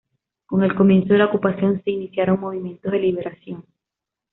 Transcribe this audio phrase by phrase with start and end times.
[0.47, 3.63] Con el comienzo de la ocupación se iniciaron movimientos de liberación.